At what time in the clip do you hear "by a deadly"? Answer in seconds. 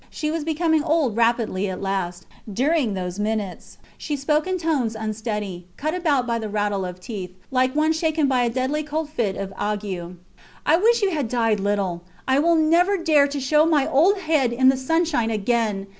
8.27-8.81